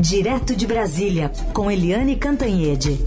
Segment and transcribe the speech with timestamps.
[0.00, 2.98] Direto de Brasília, com Eliane Cantanhede.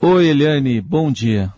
[0.00, 1.52] Oi, Eliane, bom dia.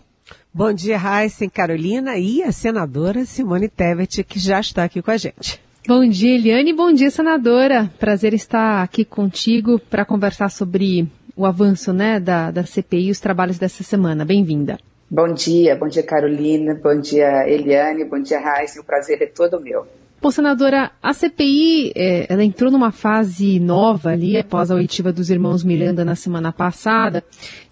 [0.51, 5.17] Bom dia, Raíssa, Carolina e a senadora Simone Tebet, que já está aqui com a
[5.17, 5.61] gente.
[5.87, 6.73] Bom dia, Eliane.
[6.73, 7.87] Bom dia, senadora.
[7.99, 13.19] Prazer estar aqui contigo para conversar sobre o avanço né, da, da CPI e os
[13.19, 14.25] trabalhos dessa semana.
[14.25, 14.79] Bem-vinda.
[15.11, 16.75] Bom dia, bom dia, Carolina.
[16.75, 18.05] Bom dia, Eliane.
[18.05, 18.79] Bom dia, Raíssa.
[18.79, 19.87] O prazer é todo meu.
[20.21, 25.29] Bom, senadora, a CPI é, ela entrou numa fase nova ali após a oitiva dos
[25.29, 27.23] irmãos Miranda na semana passada.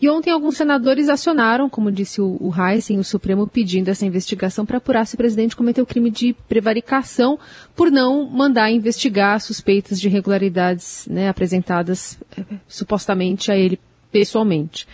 [0.01, 4.65] E ontem alguns senadores acionaram, como disse o, o Heisen, o Supremo pedindo essa investigação
[4.65, 7.37] para apurar se o presidente cometeu crime de prevaricação
[7.75, 13.77] por não mandar investigar suspeitas de irregularidades né, apresentadas é, supostamente a ele
[14.09, 14.87] pessoalmente.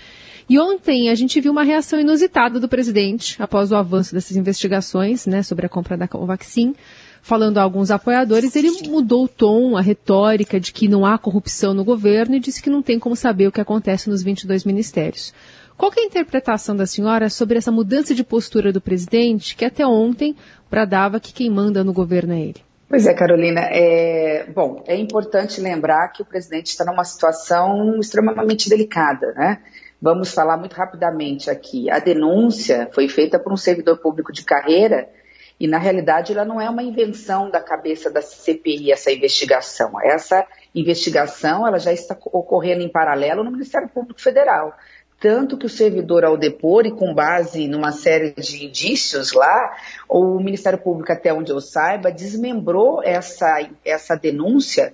[0.50, 5.26] E ontem a gente viu uma reação inusitada do presidente após o avanço dessas investigações
[5.26, 6.76] né, sobre a compra da Covaxin
[7.24, 11.74] falando a alguns apoiadores, ele mudou o tom, a retórica de que não há corrupção
[11.74, 15.34] no governo e disse que não tem como saber o que acontece nos 22 ministérios.
[15.78, 19.88] Qual é a interpretação da senhora sobre essa mudança de postura do presidente, que até
[19.88, 20.36] ontem
[20.70, 22.62] bradava que quem manda no governo é ele?
[22.90, 23.62] Pois é, Carolina.
[23.72, 29.60] É, bom, é importante lembrar que o presidente está numa situação extremamente delicada, né?
[30.04, 31.90] Vamos falar muito rapidamente aqui.
[31.90, 35.08] A denúncia foi feita por um servidor público de carreira
[35.58, 39.94] e, na realidade, ela não é uma invenção da cabeça da CPI, essa investigação.
[40.04, 44.76] Essa investigação ela já está ocorrendo em paralelo no Ministério Público Federal.
[45.22, 49.74] Tanto que o servidor, ao depor e com base numa série de indícios lá,
[50.10, 54.94] o Ministério Público, até onde eu saiba, desmembrou essa, essa denúncia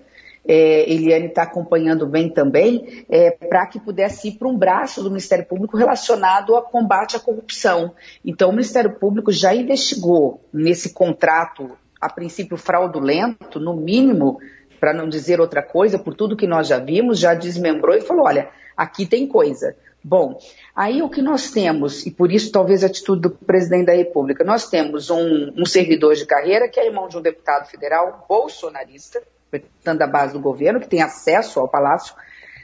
[0.50, 5.10] é, Eliane está acompanhando bem também, é, para que pudesse ir para um braço do
[5.12, 7.94] Ministério Público relacionado ao combate à corrupção.
[8.26, 14.40] Então, o Ministério Público já investigou nesse contrato, a princípio fraudulento, no mínimo,
[14.80, 18.26] para não dizer outra coisa, por tudo que nós já vimos, já desmembrou e falou:
[18.26, 19.76] olha, aqui tem coisa.
[20.04, 20.40] Bom,
[20.76, 24.44] aí o que nós temos, e por isso talvez a atitude do presidente da República,
[24.44, 29.22] nós temos um, um servidor de carreira que é irmão de um deputado federal bolsonarista,
[29.52, 32.14] representante da base do governo, que tem acesso ao Palácio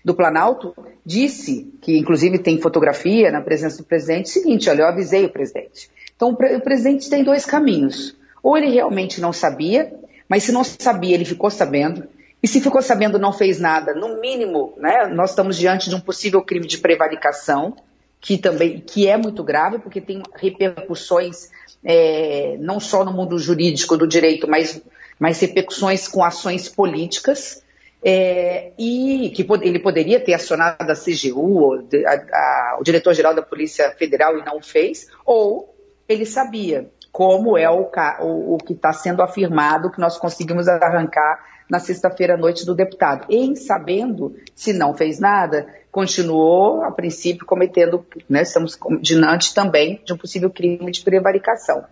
[0.03, 0.75] do Planalto,
[1.05, 5.89] disse, que inclusive tem fotografia na presença do presidente, seguinte, olha, eu avisei o presidente.
[6.15, 8.15] Então o, o presidente tem dois caminhos.
[8.43, 9.91] Ou ele realmente não sabia,
[10.29, 12.07] mas se não sabia, ele ficou sabendo,
[12.41, 15.99] e se ficou sabendo não fez nada, no mínimo, né, nós estamos diante de um
[15.99, 17.75] possível crime de prevaricação,
[18.21, 21.49] que também que é muito grave, porque tem repercussões
[21.83, 24.79] é, não só no mundo jurídico do direito, mas
[25.19, 27.63] mas repercussões com ações políticas,
[28.03, 33.89] é, e que ele poderia ter acionado a CGU, a, a, o diretor-geral da Polícia
[33.97, 35.75] Federal, e não fez, ou
[36.07, 37.89] ele sabia, como é o,
[38.19, 42.75] o, o que está sendo afirmado, que nós conseguimos arrancar na sexta-feira à noite do
[42.75, 43.25] deputado.
[43.29, 50.13] Em sabendo, se não fez nada, continuou, a princípio, cometendo, né, estamos diante também de
[50.13, 51.85] um possível crime de prevaricação.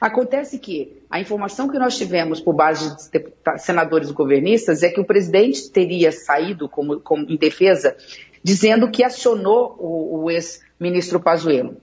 [0.00, 5.04] Acontece que a informação que nós tivemos por base de senadores governistas é que o
[5.04, 7.94] presidente teria saído como, como em defesa
[8.42, 11.76] dizendo que acionou o, o ex-ministro Pazuello.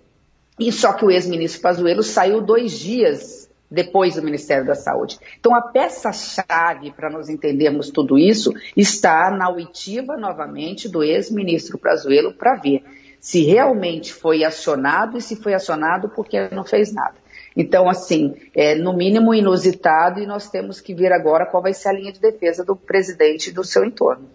[0.59, 5.19] E só que o ex-ministro Pazuello saiu dois dias depois do Ministério da Saúde.
[5.39, 12.33] Então, a peça-chave para nós entendermos tudo isso está na oitiva, novamente, do ex-ministro Pazuello
[12.33, 12.83] para ver
[13.19, 17.15] se realmente foi acionado e se foi acionado porque não fez nada.
[17.57, 21.89] Então, assim, é no mínimo inusitado e nós temos que ver agora qual vai ser
[21.89, 24.25] a linha de defesa do presidente e do seu entorno.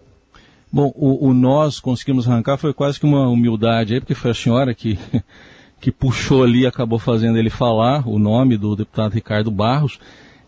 [0.69, 4.33] Bom, o, o nós conseguimos arrancar foi quase que uma humildade aí, porque foi a
[4.33, 4.99] senhora que,
[5.79, 9.99] que puxou ali acabou fazendo ele falar o nome do deputado Ricardo Barros.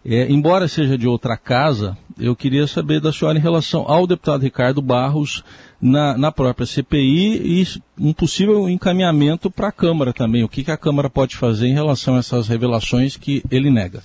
[0.07, 4.43] É, embora seja de outra casa, eu queria saber da senhora em relação ao deputado
[4.43, 5.43] Ricardo Barros
[5.81, 10.43] na, na própria CPI e um possível encaminhamento para a Câmara também.
[10.43, 14.03] O que, que a Câmara pode fazer em relação a essas revelações que ele nega?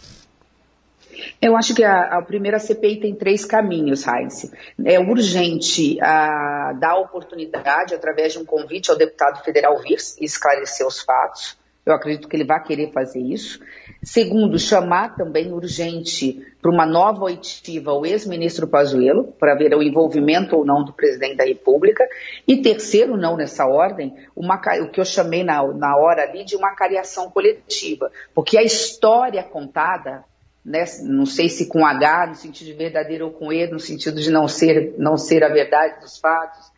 [1.41, 4.51] Eu acho que a, a primeira CPI tem três caminhos, Heinz.
[4.83, 11.01] É urgente a, dar oportunidade, através de um convite ao deputado federal vir esclarecer os
[11.01, 11.60] fatos.
[11.85, 13.59] Eu acredito que ele vai querer fazer isso.
[14.03, 20.57] Segundo, chamar também urgente para uma nova oitiva o ex-ministro Pazuello, para ver o envolvimento
[20.57, 22.07] ou não do presidente da República.
[22.47, 26.55] E terceiro, não nessa ordem, uma, o que eu chamei na, na hora ali de
[26.55, 28.11] uma cariação coletiva.
[28.35, 30.23] Porque a história contada,
[30.63, 34.21] né, não sei se com H, no sentido de verdadeiro ou com E, no sentido
[34.21, 36.70] de não ser, não ser a verdade dos fatos,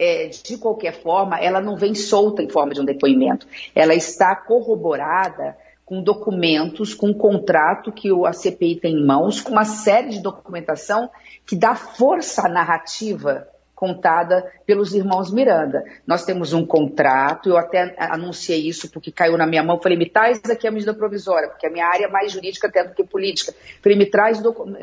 [0.00, 3.46] é, de qualquer forma, ela não vem solta em forma de um depoimento.
[3.74, 5.54] Ela está corroborada
[5.84, 10.22] com documentos, com um contrato que a CPI tem em mãos, com uma série de
[10.22, 11.10] documentação
[11.44, 13.46] que dá força à narrativa
[13.80, 15.82] contada pelos irmãos Miranda.
[16.06, 20.08] Nós temos um contrato, eu até anunciei isso porque caiu na minha mão, falei, me
[20.08, 23.02] traz aqui a medida provisória, porque a minha área é mais jurídica até do que
[23.02, 23.54] política.
[23.82, 24.42] Falei, me traz,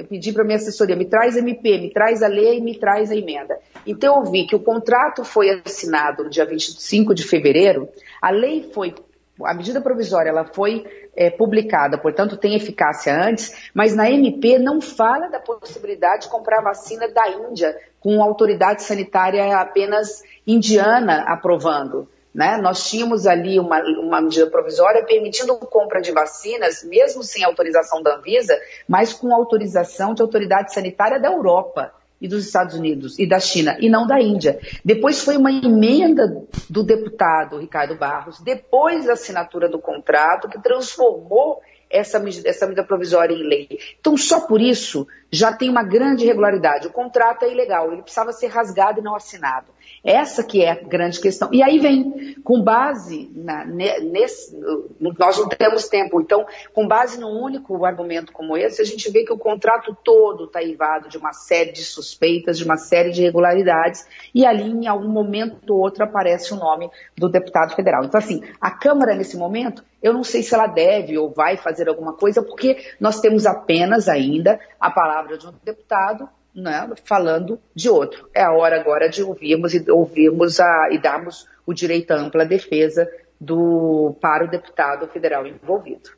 [0.09, 3.59] pedi para minha assessoria, me traz MP, me traz a lei, me traz a emenda.
[3.85, 7.87] Então eu vi que o contrato foi assinado no dia 25 de fevereiro,
[8.19, 8.95] a lei foi
[9.43, 10.85] a medida provisória ela foi
[11.15, 16.61] é, publicada, portanto tem eficácia antes, mas na MP não fala da possibilidade de comprar
[16.61, 22.07] vacina da Índia com autoridade sanitária apenas indiana aprovando.
[22.33, 22.57] Né?
[22.57, 28.15] Nós tínhamos ali uma, uma medida provisória permitindo compra de vacinas, mesmo sem autorização da
[28.15, 28.55] Anvisa,
[28.87, 33.77] mas com autorização de autoridade sanitária da Europa e dos Estados Unidos e da China,
[33.79, 34.59] e não da Índia.
[34.83, 41.61] Depois foi uma emenda do deputado Ricardo Barros, depois da assinatura do contrato, que transformou
[41.89, 43.79] essa medida, essa medida provisória em lei.
[43.99, 46.87] Então, só por isso, já tem uma grande irregularidade.
[46.87, 49.76] O contrato é ilegal, ele precisava ser rasgado e não assinado.
[50.03, 51.49] Essa que é a grande questão.
[51.51, 54.55] E aí vem, com base na, nesse,
[54.99, 59.23] nós não temos tempo, então, com base num único argumento como esse, a gente vê
[59.23, 63.21] que o contrato todo está eivado de uma série de suspeitas, de uma série de
[63.21, 68.03] irregularidades, e ali, em algum momento ou outro, aparece o nome do deputado federal.
[68.03, 71.89] Então, assim, a Câmara, nesse momento, eu não sei se ela deve ou vai fazer
[71.89, 77.87] alguma coisa, porque nós temos apenas ainda a palavra de um deputado né, falando de
[77.87, 78.27] outro.
[78.33, 82.45] É a hora agora de ouvirmos e ouvirmos a, e darmos o direito à ampla
[82.45, 83.07] defesa
[83.39, 86.09] do, para o deputado federal envolvido.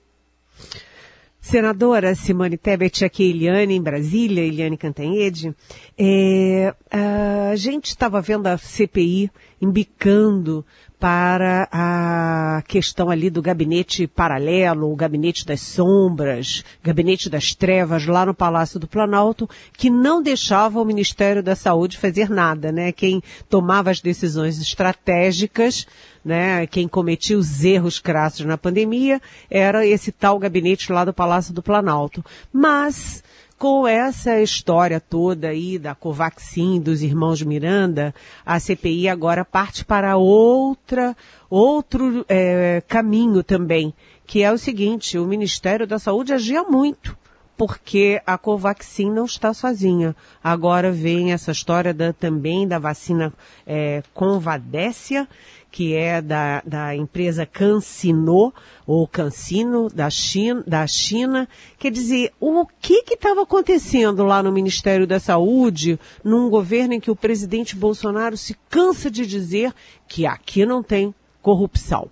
[1.41, 5.56] Senadora Simone Tebet, aqui Eliane em Brasília, Eliane Cantanhede.
[5.97, 9.31] É, a gente estava vendo a CPI
[9.62, 10.65] embicando
[11.00, 18.25] para a questão ali do gabinete paralelo, o gabinete das sombras, gabinete das trevas lá
[18.25, 22.92] no Palácio do Planalto, que não deixava o Ministério da Saúde fazer nada, né?
[22.92, 25.88] Quem tomava as decisões estratégicas,
[26.24, 26.68] né?
[26.68, 31.63] Quem cometia os erros crassos na pandemia era esse tal gabinete lá do Palácio do
[31.63, 32.24] Planalto.
[32.51, 33.24] Mas
[33.60, 38.16] com essa história toda aí da Covaxin, dos irmãos Miranda,
[38.46, 41.16] a CPI agora parte para outra,
[41.50, 43.94] outro é, caminho também,
[44.26, 47.18] que é o seguinte, o Ministério da Saúde agia muito
[47.60, 50.16] porque a Covaxin não está sozinha.
[50.42, 53.34] Agora vem essa história da, também da vacina
[53.68, 55.28] é, Convadécia,
[55.70, 58.54] que é da, da empresa CanSino,
[58.88, 61.50] ou CanSino, da China, da China.
[61.78, 67.12] Quer dizer, o que estava acontecendo lá no Ministério da Saúde, num governo em que
[67.12, 69.74] o presidente Bolsonaro se cansa de dizer
[70.08, 72.10] que aqui não tem corrupção?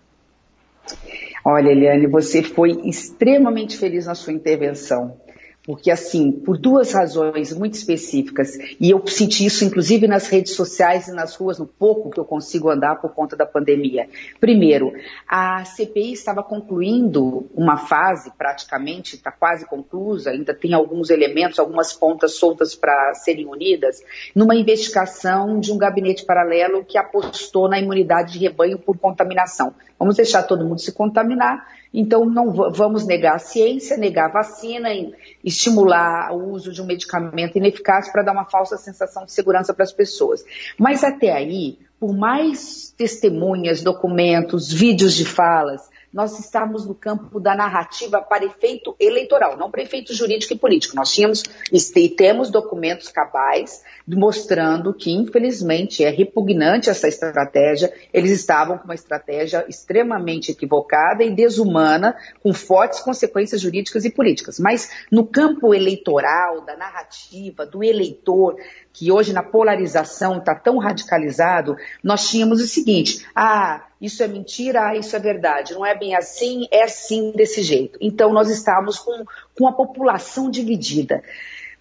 [1.46, 5.16] Olha, Eliane, você foi extremamente feliz na sua intervenção
[5.68, 11.10] porque assim, por duas razões muito específicas, e eu senti isso inclusive nas redes sociais
[11.10, 14.08] e nas ruas, no pouco que eu consigo andar por conta da pandemia.
[14.40, 14.94] Primeiro,
[15.28, 21.92] a CPI estava concluindo uma fase, praticamente, está quase conclusa, ainda tem alguns elementos, algumas
[21.92, 24.02] pontas soltas para serem unidas,
[24.34, 29.76] numa investigação de um gabinete paralelo que apostou na imunidade de rebanho por contaminação.
[30.00, 34.90] Vamos deixar todo mundo se contaminar então, não vamos negar a ciência, negar a vacina,
[35.44, 39.84] estimular o uso de um medicamento ineficaz para dar uma falsa sensação de segurança para
[39.84, 40.44] as pessoas.
[40.78, 47.56] Mas até aí, por mais testemunhas, documentos, vídeos de falas, nós estávamos no campo da
[47.56, 50.96] narrativa para efeito eleitoral, não para efeito jurídico e político.
[50.96, 57.94] Nós tínhamos e temos documentos cabais mostrando que, infelizmente, é repugnante essa estratégia.
[58.14, 64.60] Eles estavam com uma estratégia extremamente equivocada e desumana, com fortes consequências jurídicas e políticas.
[64.60, 68.56] Mas no campo eleitoral, da narrativa, do eleitor,
[68.94, 74.90] que hoje na polarização está tão radicalizado, nós tínhamos o seguinte: ah, isso é mentira,
[74.90, 75.74] ah, isso é verdade.
[75.74, 77.98] Não é bem assim, é sim desse jeito.
[78.02, 79.24] Então nós estávamos com,
[79.58, 81.24] com a população dividida.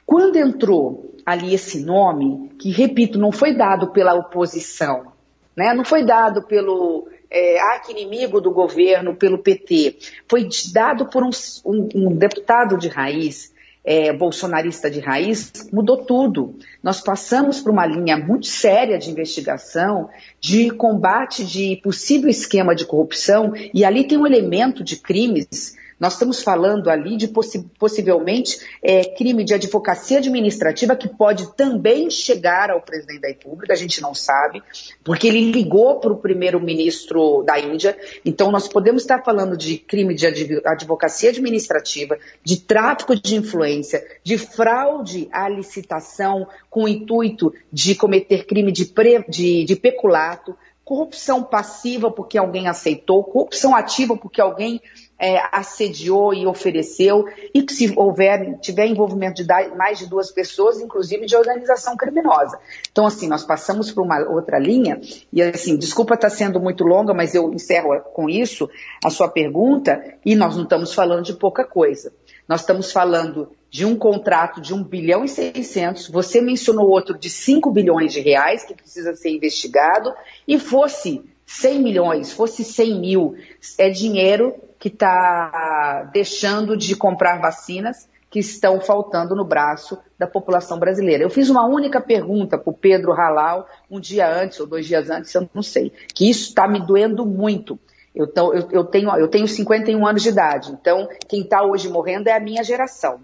[0.04, 5.12] Quando entrou ali esse nome, que repito, não foi dado pela oposição,
[5.56, 5.74] né?
[5.74, 11.30] não foi dado pelo é, arqui-inimigo do governo, pelo PT, foi dado por um,
[11.64, 13.52] um, um deputado de raiz
[13.86, 16.56] é, bolsonarista de raiz, mudou tudo.
[16.82, 22.84] Nós passamos por uma linha muito séria de investigação, de combate de possível esquema de
[22.84, 28.58] corrupção, e ali tem um elemento de crimes Nós estamos falando ali de possi possivelmente
[28.82, 34.02] é, crime de advocacia administrativa que pode também chegar ao presidente da República, a gente
[34.02, 34.62] não sabe,
[35.02, 37.96] porque ele ligou para o primeiro-ministro da Índia.
[38.24, 40.26] Então, nós podemos estar falando de crime de
[40.64, 48.44] advocacia administrativa, de tráfico de influência, de fraude à licitação com o intuito de cometer
[48.44, 48.92] crime de,
[49.28, 50.54] de, de peculato,
[50.86, 54.80] corrupção passiva porque alguém aceitou, corrupção ativa porque alguém
[55.18, 59.46] é, assediou e ofereceu, e que se houver, tiver envolvimento de
[59.76, 62.58] mais de duas pessoas, inclusive de organização criminosa.
[62.90, 65.00] Então, assim, nós passamos por uma outra linha,
[65.32, 68.68] e assim, desculpa estar sendo muito longa, mas eu encerro com isso
[69.04, 72.12] a sua pergunta, e nós não estamos falando de pouca coisa.
[72.48, 77.28] Nós estamos falando de um contrato de 1 bilhão e 600, você mencionou outro de
[77.28, 80.14] 5 bilhões de reais que precisa ser investigado,
[80.46, 83.36] e fosse 100 milhões, fosse 100 mil,
[83.78, 90.78] é dinheiro que está deixando de comprar vacinas que estão faltando no braço da população
[90.78, 91.22] brasileira.
[91.22, 95.08] Eu fiz uma única pergunta para o Pedro Halal um dia antes ou dois dias
[95.08, 97.78] antes, eu não sei, que isso está me doendo muito.
[98.14, 102.28] Eu, eu, eu, tenho, eu tenho 51 anos de idade, então quem está hoje morrendo
[102.28, 103.20] é a minha geração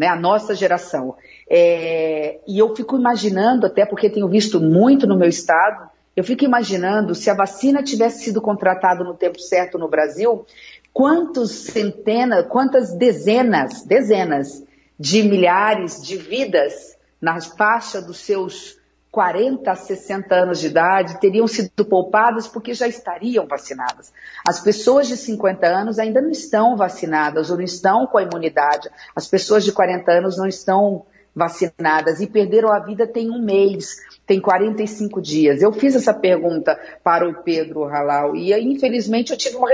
[0.00, 1.14] né, a nossa geração.
[1.46, 6.44] É, e eu fico imaginando, até porque tenho visto muito no meu estado, eu fico
[6.44, 10.44] imaginando se a vacina tivesse sido contratada no tempo certo no Brasil,
[10.92, 14.64] quantos centenas, quantas dezenas, dezenas
[14.98, 18.78] de milhares de vidas na faixa dos seus
[19.10, 24.12] 40 a 60 anos de idade teriam sido poupadas porque já estariam vacinadas.
[24.46, 28.88] As pessoas de 50 anos ainda não estão vacinadas ou não estão com a imunidade.
[29.14, 31.04] As pessoas de 40 anos não estão
[31.40, 35.62] vacinadas e perderam a vida tem um mês, tem 45 dias.
[35.62, 39.70] Eu fiz essa pergunta para o Pedro Halal e infelizmente eu tive uma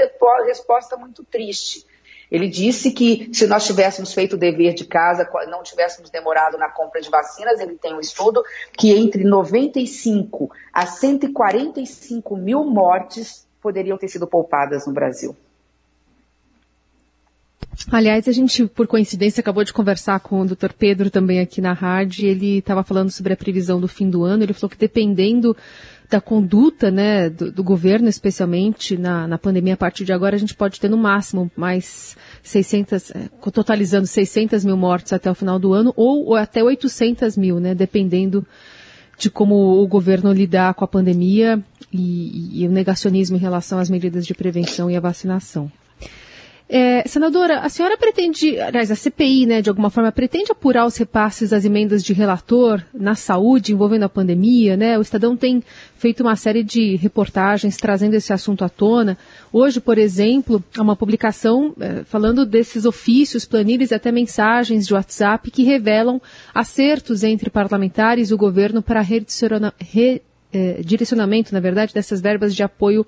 [0.46, 1.84] resposta muito triste.
[2.30, 6.68] Ele disse que se nós tivéssemos feito o dever de casa, não tivéssemos demorado na
[6.68, 8.44] compra de vacinas, ele tem um estudo
[8.76, 15.36] que entre 95 a 145 mil mortes poderiam ter sido poupadas no Brasil.
[17.90, 20.72] Aliás, a gente, por coincidência, acabou de conversar com o Dr.
[20.76, 22.26] Pedro também aqui na rádio.
[22.26, 24.42] Ele estava falando sobre a previsão do fim do ano.
[24.42, 25.56] Ele falou que dependendo
[26.08, 30.38] da conduta né, do, do, governo, especialmente na, na pandemia, a partir de agora a
[30.38, 35.58] gente pode ter no máximo mais 600, é, totalizando 600 mil mortes até o final
[35.58, 38.46] do ano, ou, ou até 800 mil, né, dependendo
[39.18, 41.60] de como o governo lidar com a pandemia
[41.92, 45.70] e, e o negacionismo em relação às medidas de prevenção e a vacinação.
[46.68, 50.96] É, senadora, a senhora pretende, aliás, a CPI, né, de alguma forma, pretende apurar os
[50.96, 54.98] repasses das emendas de relator na saúde envolvendo a pandemia, né?
[54.98, 55.62] O Estadão tem
[55.96, 59.16] feito uma série de reportagens trazendo esse assunto à tona.
[59.52, 64.94] Hoje, por exemplo, há uma publicação é, falando desses ofícios, planilhas e até mensagens de
[64.94, 66.20] WhatsApp que revelam
[66.52, 73.06] acertos entre parlamentares e o governo para redirecionamento, na verdade, dessas verbas de apoio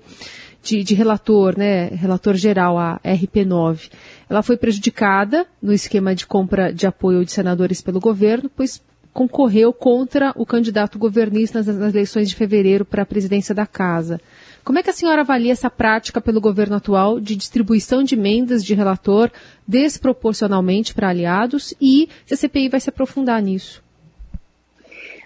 [0.61, 3.89] de, de relator, né, relator geral, a RP9,
[4.29, 8.81] ela foi prejudicada no esquema de compra de apoio de senadores pelo governo, pois
[9.13, 14.21] concorreu contra o candidato governista nas, nas eleições de fevereiro para a presidência da Casa.
[14.63, 18.63] Como é que a senhora avalia essa prática pelo governo atual de distribuição de emendas
[18.63, 19.31] de relator
[19.67, 23.81] desproporcionalmente para aliados e se a CPI vai se aprofundar nisso?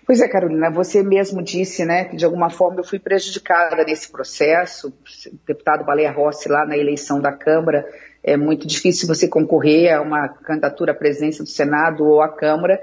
[0.06, 4.12] Pois é, Carolina, você mesmo disse, né, que de alguma forma eu fui prejudicada nesse
[4.12, 4.90] processo.
[4.90, 4.94] O
[5.48, 7.88] deputado Baleia Rossi lá na eleição da Câmara,
[8.24, 12.80] é muito difícil você concorrer a uma candidatura à presidência do Senado ou à Câmara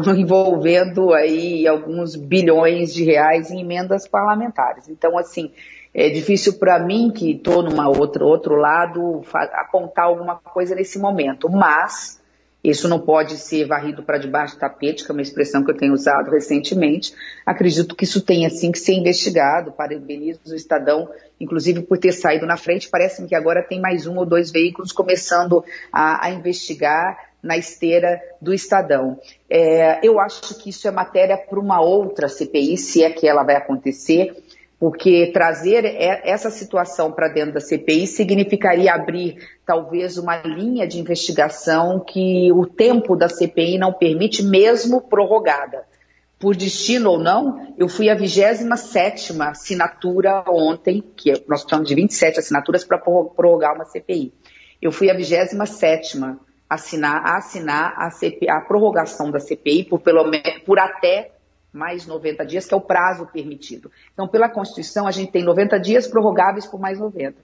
[0.16, 4.88] envolvendo aí alguns bilhões de reais em emendas parlamentares.
[4.88, 5.52] Então, assim,
[5.92, 11.48] é difícil para mim, que estou numa outro lado, apontar alguma coisa nesse momento.
[11.48, 12.20] Mas
[12.64, 15.76] isso não pode ser varrido para debaixo do tapete, que é uma expressão que eu
[15.76, 17.14] tenho usado recentemente.
[17.44, 19.70] Acredito que isso tenha sim que ser investigado.
[19.70, 21.06] Parabenizo o Estadão,
[21.38, 22.88] inclusive por ter saído na frente.
[22.88, 28.18] Parece-me que agora tem mais um ou dois veículos começando a, a investigar na esteira
[28.40, 29.20] do Estadão.
[29.50, 33.42] É, eu acho que isso é matéria para uma outra CPI, se é que ela
[33.42, 34.43] vai acontecer
[34.78, 35.84] porque trazer
[36.24, 42.66] essa situação para dentro da CPI significaria abrir talvez uma linha de investigação que o
[42.66, 45.84] tempo da CPI não permite, mesmo prorrogada.
[46.38, 52.40] Por destino ou não, eu fui a 27 assinatura ontem, que nós precisamos de 27
[52.40, 54.32] assinaturas para prorrogar uma CPI.
[54.82, 55.56] Eu fui a 27
[56.68, 60.30] assinar, assinar a, CPI, a prorrogação da CPI por, pelo,
[60.66, 61.30] por até
[61.74, 63.90] mais 90 dias, que é o prazo permitido.
[64.12, 67.36] Então, pela Constituição, a gente tem 90 dias prorrogáveis por mais 90.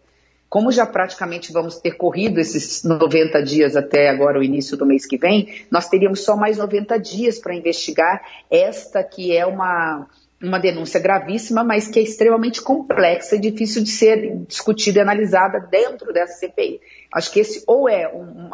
[0.49, 5.07] como já praticamente vamos ter corrido esses 90 dias até agora o início do mês
[5.07, 8.21] que vem, nós teríamos só mais 90 dias para investigar
[8.51, 10.09] esta que é uma,
[10.43, 15.61] uma denúncia gravíssima, mas que é extremamente complexa e difícil de ser discutida e analisada
[15.61, 16.81] dentro dessa CPI.
[17.13, 18.51] Acho que esse ou é um,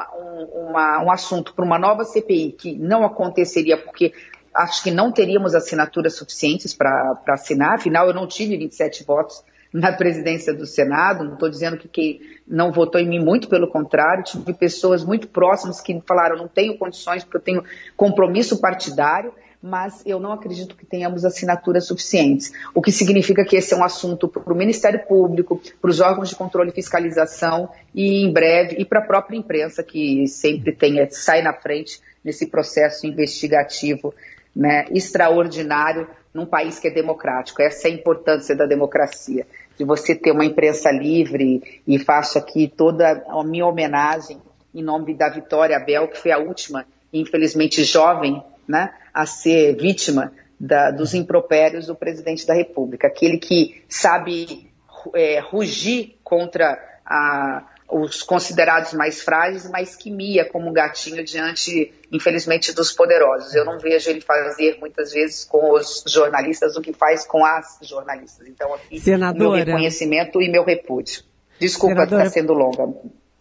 [0.68, 4.12] uma, um assunto para uma nova CPI que não aconteceria porque
[4.56, 9.92] acho que não teríamos assinaturas suficientes para assinar, afinal eu não tive 27 votos na
[9.92, 14.24] presidência do Senado, não estou dizendo que quem não votou em mim, muito pelo contrário,
[14.24, 17.64] tive pessoas muito próximas que falaram, não tenho condições porque eu tenho
[17.96, 19.32] compromisso partidário,
[19.62, 23.84] mas eu não acredito que tenhamos assinaturas suficientes, o que significa que esse é um
[23.84, 28.76] assunto para o Ministério Público, para os órgãos de controle e fiscalização e em breve,
[28.78, 34.14] e para a própria imprensa que sempre tem, é, sai na frente nesse processo investigativo
[34.56, 37.60] né, extraordinário num país que é democrático.
[37.60, 39.46] Essa é a importância da democracia,
[39.76, 44.40] de você ter uma imprensa livre e faço aqui toda a minha homenagem
[44.74, 50.32] em nome da Vitória Bel, que foi a última, infelizmente jovem, né, a ser vítima
[50.58, 54.70] da, dos impropérios do presidente da República, aquele que sabe
[55.14, 61.92] é, rugir contra a, os considerados mais frágeis, mas que mia como um gatinho diante,
[62.12, 63.54] infelizmente, dos poderosos.
[63.54, 67.78] Eu não vejo ele fazer muitas vezes com os jornalistas o que faz com as
[67.82, 68.46] jornalistas.
[68.48, 71.22] Então, aqui, Senadora, meu reconhecimento e meu repúdio.
[71.58, 72.86] Desculpa Senadora, estar sendo longa.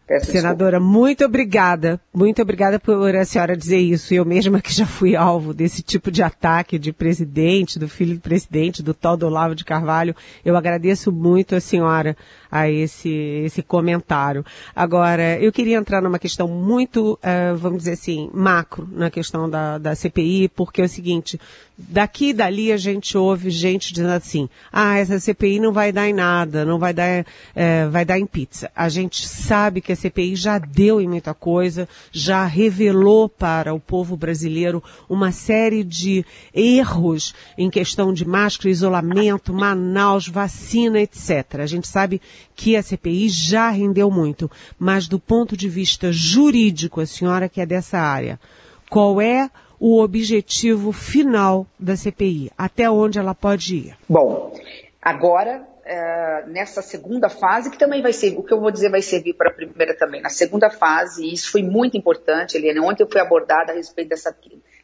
[0.08, 1.00] Peço Senadora, desculpa.
[1.00, 2.00] muito obrigada.
[2.14, 4.14] Muito obrigada por a senhora dizer isso.
[4.14, 8.22] Eu mesma que já fui alvo desse tipo de ataque de presidente, do filho do
[8.22, 10.16] presidente, do tal do Olavo de Carvalho.
[10.44, 12.16] Eu agradeço muito a senhora
[12.52, 14.46] a esse, esse comentário.
[14.76, 19.78] Agora, eu queria entrar numa questão muito, uh, vamos dizer assim, macro na questão da,
[19.78, 21.40] da CPI, porque é o seguinte,
[21.78, 26.08] daqui e dali a gente ouve gente dizendo assim, ah, essa CPI não vai dar
[26.08, 28.72] em nada, não vai dar, é, vai dar em pizza.
[28.76, 33.80] A gente sabe que a CPI já deu em muita coisa, já revelou para o
[33.80, 41.62] povo brasileiro uma série de erros em questão de máscara, isolamento, Manaus, vacina, etc.
[41.62, 42.22] A gente sabe
[42.56, 47.62] que a CPI já rendeu muito, mas do ponto de vista jurídico, a senhora que
[47.62, 48.40] é dessa área,
[48.90, 52.52] qual é o objetivo final da CPI?
[52.58, 53.98] Até onde ela pode ir?
[54.08, 54.54] Bom,
[55.02, 59.04] agora, é, nessa segunda fase, que também vai ser, o que eu vou dizer vai
[59.04, 63.08] servir para a primeira também, na segunda fase, e isso foi muito importante, Eliane, ontem
[63.10, 64.34] foi abordada a respeito dessa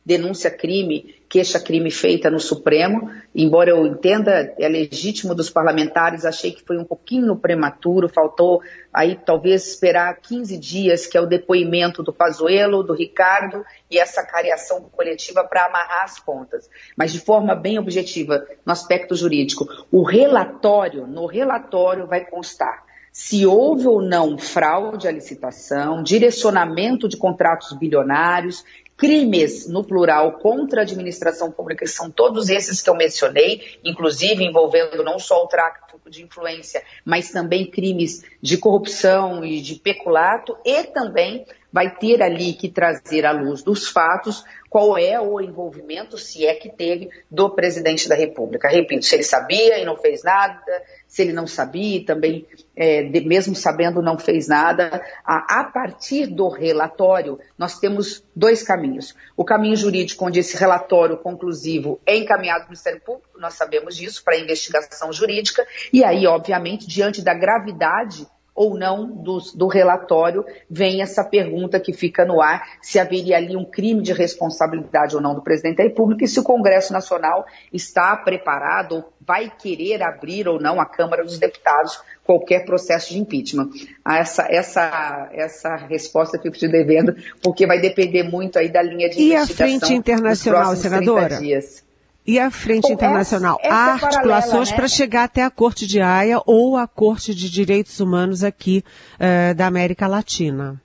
[0.06, 3.10] denúncia-crime, queixa-crime feita no Supremo.
[3.34, 8.62] Embora eu entenda, é legítimo dos parlamentares, achei que foi um pouquinho prematuro, faltou
[8.94, 14.26] aí talvez esperar 15 dias, que é o depoimento do Pazuello, do Ricardo e essa
[14.26, 16.70] cariação coletiva para amarrar as pontas.
[16.98, 23.46] Mas de forma bem objetiva, no aspecto jurídico, o relatório, no relatório vai constar se
[23.46, 28.64] houve ou não fraude à licitação, direcionamento de contratos bilionários,
[29.02, 34.46] crimes, no plural, contra a administração pública, que são todos esses que eu mencionei, inclusive
[34.46, 40.56] envolvendo não só o tráfico de influência, mas também crimes de corrupção e de peculato,
[40.64, 46.16] e também vai ter ali que trazer à luz dos fatos qual é o envolvimento,
[46.16, 48.70] se é que teve, do presidente da República.
[48.70, 50.62] Repito, se ele sabia e não fez nada,
[51.08, 55.04] se ele não sabia e também, é, de, mesmo sabendo, não fez nada.
[55.26, 59.16] A, a, partir do relatório, nós temos dois caminhos.
[59.36, 63.96] O caminho jurídico, onde esse relatório conclusivo é encaminhado para o Ministério Público, nós sabemos
[63.96, 68.28] disso, para investigação jurídica, e aí, obviamente, diante da gravidade
[68.62, 73.56] ou não do, do, relatório, vem essa pergunta que fica no ar, se haveria ali
[73.56, 77.44] um crime de responsabilidade ou não do presidente da República e se o Congresso Nacional
[77.74, 83.20] está preparado ou vai querer abrir ou não a Câmara dos Deputados qualquer processo de
[83.20, 83.70] impeachment.
[84.06, 88.84] Ah, essa, essa, essa resposta eu fico te devendo, porque vai depender muito aí da
[88.84, 89.66] linha de e investigação.
[89.66, 91.38] E a frente internacional, senadora?
[91.38, 91.84] Dias.
[92.26, 93.58] E a Frente Bom, Internacional?
[93.62, 94.76] Essa, essa Há é articulações né?
[94.76, 98.84] para chegar até a Corte de Haia ou a Corte de Direitos Humanos aqui
[99.16, 100.82] uh, da América Latina.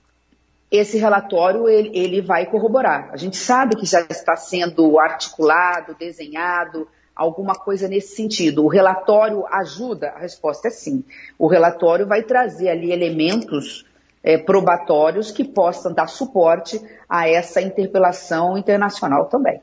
[0.69, 3.09] Esse relatório ele, ele vai corroborar.
[3.13, 8.65] A gente sabe que já está sendo articulado, desenhado, alguma coisa nesse sentido.
[8.65, 10.09] O relatório ajuda?
[10.09, 11.03] A resposta é sim.
[11.37, 13.85] O relatório vai trazer ali elementos
[14.23, 19.61] é, probatórios que possam dar suporte a essa interpelação internacional também.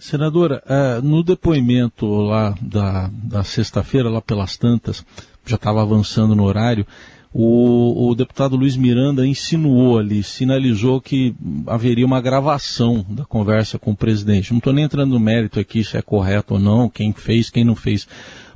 [0.00, 5.04] Senadora, uh, no depoimento lá da, da sexta-feira, lá pelas tantas,
[5.44, 6.86] já estava avançando no horário,
[7.32, 11.32] o, o, deputado Luiz Miranda insinuou ali, sinalizou que
[11.66, 14.50] haveria uma gravação da conversa com o presidente.
[14.50, 17.62] Não estou nem entrando no mérito aqui se é correto ou não, quem fez, quem
[17.62, 18.08] não fez.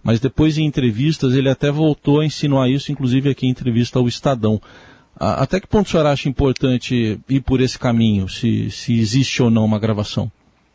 [0.02, 4.08] mas depois em entrevistas ele até voltou a insinuar isso, inclusive aqui em entrevista ao
[4.08, 4.60] Estadão.
[5.16, 9.50] Até que ponto o senhor acha importante ir por esse caminho, se, se existe ou
[9.50, 10.32] não uma gravação?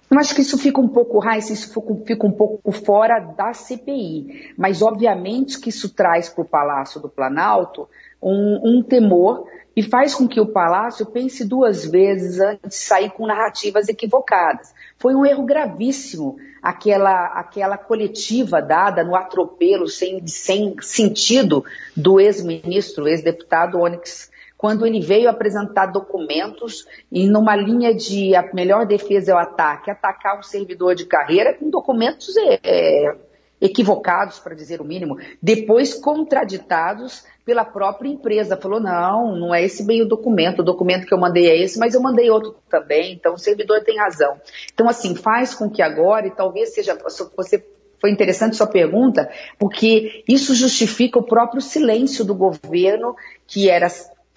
[0.10, 1.72] Eu acho que isso fica um pouco, Raíssa, isso
[2.06, 4.54] fica um pouco fora da CPI.
[4.58, 7.88] Mas, obviamente, que isso traz para o Palácio do Planalto
[8.22, 9.46] um, um temor
[9.76, 14.74] e faz com que o Palácio pense duas vezes antes de sair com narrativas equivocadas.
[14.98, 21.64] Foi um erro gravíssimo aquela, aquela coletiva dada no atropelo sem, sem sentido
[21.96, 28.86] do ex-ministro, ex-deputado Onyx, quando ele veio apresentar documentos e numa linha de a melhor
[28.86, 33.16] defesa é o ataque, atacar um servidor de carreira com documentos é, é,
[33.62, 38.58] equivocados, para dizer o mínimo, depois contraditados pela própria empresa.
[38.58, 41.80] Falou, não, não é esse bem o documento, o documento que eu mandei é esse,
[41.80, 44.42] mas eu mandei outro também, então o servidor tem razão.
[44.74, 46.98] Então, assim, faz com que agora, e talvez seja,
[47.34, 47.66] você
[48.02, 53.16] foi interessante sua pergunta, porque isso justifica o próprio silêncio do governo,
[53.48, 53.88] que era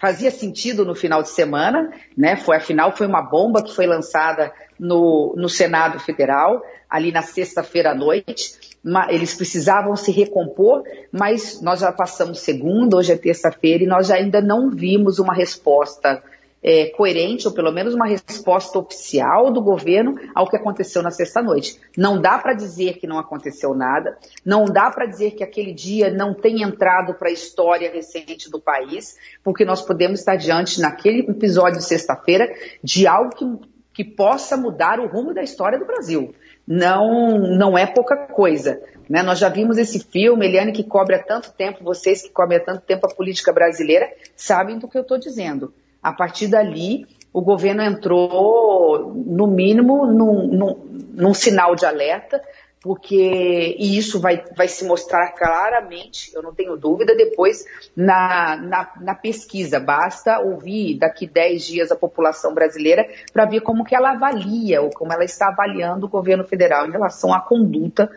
[0.03, 2.35] fazia sentido no final de semana, né?
[2.35, 7.91] Foi afinal foi uma bomba que foi lançada no, no Senado Federal ali na sexta-feira
[7.91, 8.73] à noite
[9.09, 14.41] eles precisavam se recompor, mas nós já passamos segunda, hoje é terça-feira, e nós ainda
[14.41, 16.21] não vimos uma resposta
[16.63, 21.79] é, coerente, ou pelo menos uma resposta oficial do governo ao que aconteceu na sexta-noite.
[21.97, 26.11] Não dá para dizer que não aconteceu nada, não dá para dizer que aquele dia
[26.11, 31.19] não tem entrado para a história recente do país, porque nós podemos estar diante, naquele
[31.19, 33.45] episódio de sexta-feira, de algo que,
[33.93, 36.33] que possa mudar o rumo da história do Brasil
[36.67, 38.81] não, não é pouca coisa.
[39.09, 39.21] Né?
[39.21, 42.63] Nós já vimos esse filme, Eliane, que cobre há tanto tempo, vocês que cobrem há
[42.63, 45.73] tanto tempo a política brasileira, sabem do que eu estou dizendo.
[46.03, 52.41] A partir dali, o governo entrou, no mínimo, num, num, num sinal de alerta,
[52.83, 58.91] porque e isso vai, vai se mostrar claramente, eu não tenho dúvida, depois na, na,
[58.99, 59.79] na pesquisa.
[59.79, 64.89] Basta ouvir daqui 10 dias a população brasileira para ver como que ela avalia, ou
[64.89, 68.11] como ela está avaliando o governo federal em relação à conduta,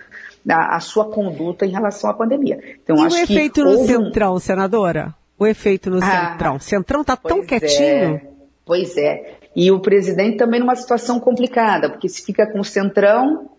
[0.50, 2.58] a, a sua conduta em relação à pandemia.
[2.82, 4.40] Então, e acho o efeito no Centrão, um...
[4.40, 5.14] senadora?
[5.38, 6.58] O efeito no ah, Centrão.
[6.58, 8.16] Centrão está tão quietinho.
[8.16, 8.22] É,
[8.64, 9.36] pois é.
[9.54, 13.50] E o presidente também numa situação complicada, porque se fica com o Centrão,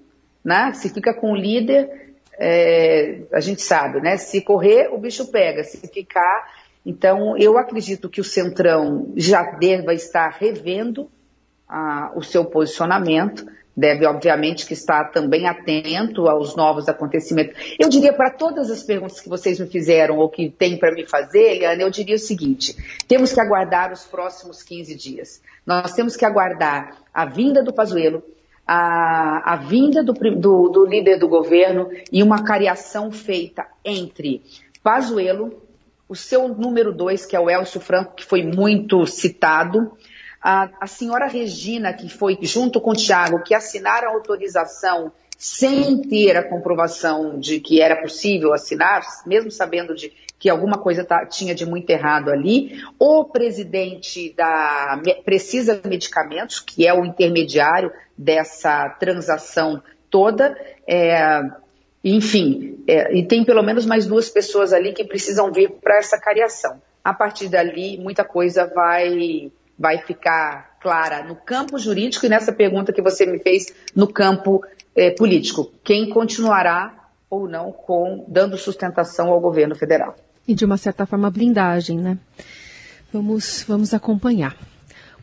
[0.44, 0.74] né?
[0.74, 4.18] Se fica com o líder, é, a gente sabe, né?
[4.18, 5.64] Se correr, o bicho pega.
[5.64, 6.52] Se ficar,
[6.86, 11.10] então eu acredito que o Centrão já deva estar revendo
[11.68, 13.46] ah, o seu posicionamento.
[13.76, 17.56] Deve, obviamente, que estar também atento aos novos acontecimentos.
[17.78, 21.06] Eu diria para todas as perguntas que vocês me fizeram ou que tem para me
[21.06, 22.76] fazer, Eliane, eu diria o seguinte:
[23.08, 25.44] temos que aguardar os próximos 15 dias.
[25.64, 28.24] Nós temos que aguardar a vinda do Pazuello,
[28.66, 34.42] a, a vinda do, do, do, líder do governo e uma cariação feita entre
[34.84, 35.62] Pazuello,
[36.10, 39.92] o seu número dois, que é o Elcio Franco, que foi muito citado,
[40.42, 46.02] a, a senhora Regina, que foi junto com o Tiago, que assinaram a autorização sem
[46.02, 51.26] ter a comprovação de que era possível assinar, mesmo sabendo de que alguma coisa tá,
[51.26, 52.82] tinha de muito errado ali.
[53.00, 61.42] O presidente da Precisa Medicamentos, que é o intermediário dessa transação toda, é,
[62.04, 66.20] enfim, é, e tem pelo menos mais duas pessoas ali que precisam vir para essa
[66.20, 66.82] cariação.
[67.04, 72.94] A partir dali, muita coisa vai, vai ficar clara no campo jurídico e nessa pergunta
[72.94, 74.62] que você me fez no campo
[74.96, 75.72] é, político.
[75.84, 80.16] Quem continuará ou não com dando sustentação ao governo federal.
[80.48, 82.18] E de uma certa forma blindagem, né?
[83.12, 84.56] Vamos, vamos acompanhar.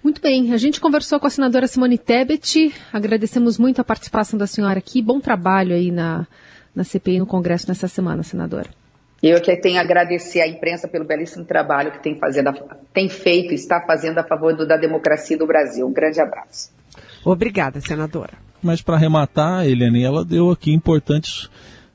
[0.03, 4.47] Muito bem, a gente conversou com a senadora Simone Tebet, agradecemos muito a participação da
[4.47, 6.27] senhora aqui, bom trabalho aí na,
[6.75, 8.69] na CPI no Congresso nessa semana, senadora.
[9.27, 12.53] Eu que tenho a agradecer à imprensa pelo belíssimo trabalho que tem, fazendo,
[12.93, 15.87] tem feito e está fazendo a favor do, da democracia do Brasil.
[15.87, 16.71] Um grande abraço.
[17.25, 18.35] Obrigada, senadora.
[18.63, 21.49] Mas para arrematar, Eliane, ela deu aqui importantes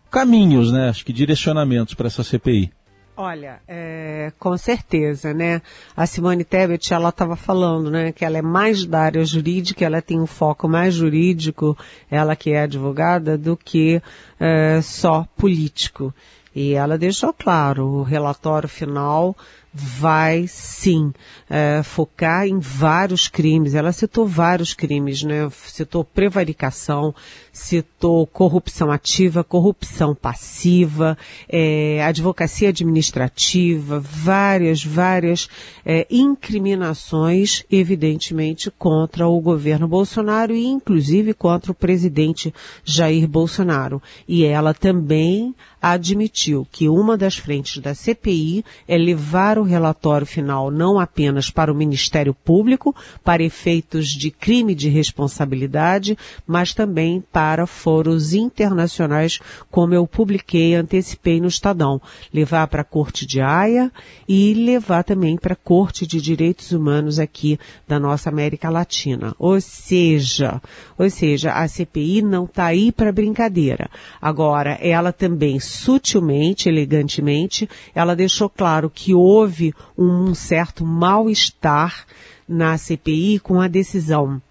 [0.10, 0.89] caminhos, né?
[0.89, 2.72] Acho que direcionamentos para essa CPI.
[3.15, 5.62] Olha, é, com certeza, né?
[5.96, 10.02] A Simone Tebet, ela estava falando, né, que ela é mais da área jurídica, ela
[10.02, 11.78] tem um foco mais jurídico,
[12.10, 14.02] ela que é advogada, do que
[14.39, 16.13] é, só político.
[16.55, 19.35] E ela deixou claro, o relatório final
[19.71, 21.13] vai sim
[21.49, 23.75] é, focar em vários crimes.
[23.75, 25.49] Ela citou vários crimes, né?
[25.51, 27.13] Citou prevaricação,
[27.60, 31.17] citou corrupção ativa, corrupção passiva,
[31.48, 35.48] é, advocacia administrativa, várias, várias
[35.86, 44.02] é, incriminações, evidentemente, contra o governo Bolsonaro e, inclusive, contra o presidente Jair Bolsonaro.
[44.28, 50.69] E ela também admitiu que uma das frentes da CPI é levar o relatório final
[50.69, 57.48] não apenas para o Ministério Público, para efeitos de crime de responsabilidade, mas também para
[57.67, 62.01] foros internacionais, como eu publiquei, antecipei no Estadão.
[62.33, 63.91] Levar para a Corte de Haia
[64.27, 69.35] e levar também para a Corte de Direitos Humanos aqui da nossa América Latina.
[69.39, 70.62] Ou seja,
[70.97, 73.89] ou seja, a CPI não está aí para brincadeira.
[74.21, 82.05] Agora, ela também sutilmente, elegantemente, ela deixou claro que houve um certo mal-estar
[82.47, 84.41] na CPI com a decisão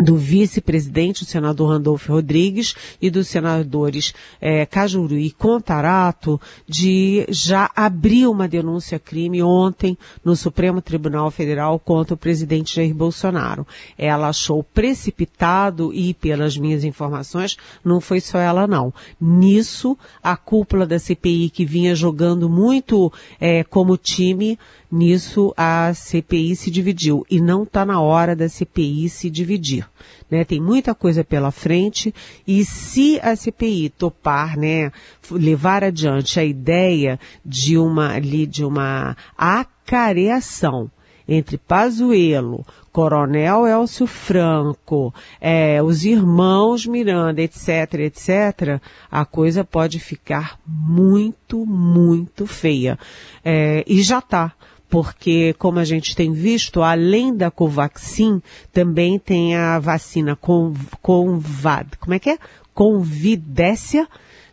[0.00, 7.70] do vice-presidente, o senador Randolfo Rodrigues, e dos senadores é, Cajuru e Contarato, de já
[7.76, 13.66] abrir uma denúncia-crime ontem no Supremo Tribunal Federal contra o presidente Jair Bolsonaro.
[13.98, 18.94] Ela achou precipitado e, pelas minhas informações, não foi só ela não.
[19.20, 24.58] Nisso, a cúpula da CPI, que vinha jogando muito é, como time,
[24.92, 27.24] nisso a CPI se dividiu.
[27.30, 29.88] E não está na hora da CPI se dividir.
[30.30, 30.44] Né?
[30.44, 32.14] Tem muita coisa pela frente
[32.46, 34.92] e se a CPI topar, né,
[35.30, 40.90] levar adiante a ideia de uma ali de uma acareação
[41.26, 50.58] entre Pazuello, Coronel Elcio Franco, é, os irmãos Miranda, etc., etc., a coisa pode ficar
[50.66, 52.98] muito, muito feia.
[53.44, 54.52] É, e já está
[54.92, 62.12] porque, como a gente tem visto, além da Covaxin, também tem a vacina Convad, como
[62.12, 62.38] é que é?
[62.74, 64.06] Convidécia,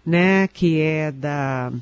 [0.06, 1.74] né, que é da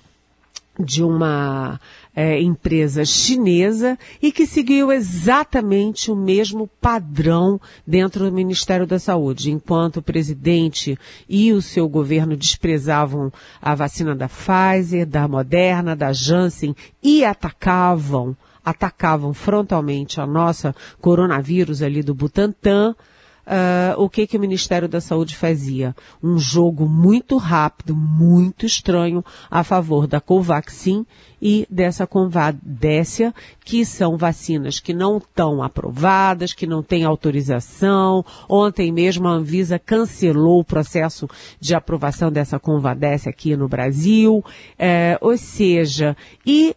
[0.79, 1.79] de uma
[2.15, 9.51] é, empresa chinesa e que seguiu exatamente o mesmo padrão dentro do Ministério da Saúde.
[9.51, 16.13] Enquanto o presidente e o seu governo desprezavam a vacina da Pfizer, da Moderna, da
[16.13, 18.35] Janssen e atacavam
[18.67, 22.93] atacavam frontalmente a nossa coronavírus ali do Butantan,
[23.47, 25.95] Uh, o que, que o Ministério da Saúde fazia?
[26.21, 31.05] Um jogo muito rápido, muito estranho a favor da Covaxin
[31.41, 38.25] e dessa Convadécia, que são vacinas que não estão aprovadas, que não têm autorização.
[38.49, 41.25] Ontem mesmo a Anvisa cancelou o processo
[41.57, 44.39] de aprovação dessa Convadécia aqui no Brasil.
[44.39, 46.75] Uh, ou seja, e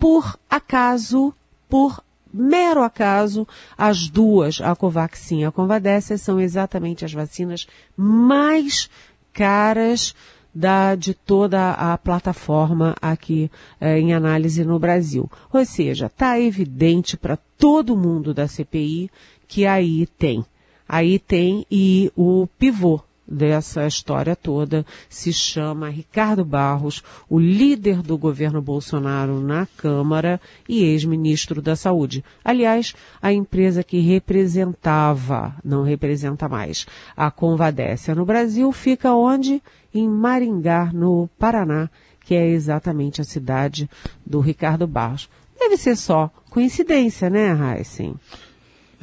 [0.00, 1.32] por acaso,
[1.68, 8.88] por mero acaso, as duas, a Covaxin e a Convadécia, são exatamente as vacinas mais
[9.32, 10.14] caras
[10.54, 15.30] da, de toda a plataforma aqui eh, em análise no Brasil.
[15.52, 19.10] Ou seja, está evidente para todo mundo da CPI
[19.46, 20.44] que aí tem.
[20.88, 28.18] Aí tem e o pivô dessa história toda se chama Ricardo Barros, o líder do
[28.18, 32.24] governo Bolsonaro na Câmara e ex-ministro da Saúde.
[32.44, 39.62] Aliás, a empresa que representava, não representa mais, a Convadécia no Brasil fica onde?
[39.94, 41.88] Em Maringá, no Paraná,
[42.24, 43.88] que é exatamente a cidade
[44.26, 45.28] do Ricardo Barros.
[45.58, 48.14] Deve ser só coincidência, né, Heisen?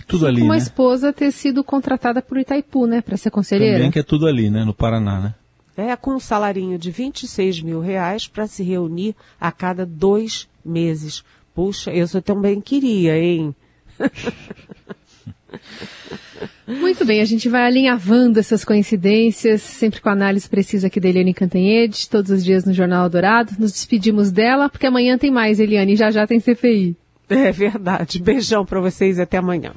[0.08, 0.60] Tudo ali, uma né?
[0.60, 3.78] esposa ter sido contratada por Itaipu, né, para ser conselheira.
[3.78, 5.36] Também que é tudo ali, né, no Paraná, né?
[5.76, 11.24] É, com um salarinho de 26 mil reais para se reunir a cada dois meses.
[11.54, 13.54] Puxa, eu só também queria, hein?
[16.67, 21.08] Muito bem, a gente vai alinhavando essas coincidências, sempre com a análise precisa aqui da
[21.08, 23.54] Eliane Cantanhede, todos os dias no Jornal Dourado.
[23.58, 26.96] Nos despedimos dela, porque amanhã tem mais, Eliane, já já tem CPI.
[27.30, 28.20] É verdade.
[28.20, 29.72] Beijão para vocês e até amanhã.